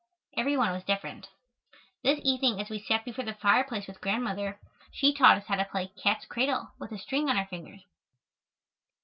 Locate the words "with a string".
6.79-7.29